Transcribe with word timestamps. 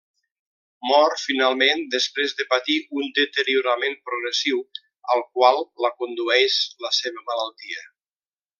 Mor 0.91 1.11
finalment 1.23 1.83
després 1.95 2.33
de 2.39 2.47
patir 2.53 2.77
un 3.01 3.11
deteriorament 3.19 3.95
progressiu 4.09 4.65
al 5.17 5.23
qual 5.37 5.63
la 5.87 5.93
condueix 6.01 6.57
la 6.87 6.93
seva 7.03 7.27
malaltia. 7.31 7.87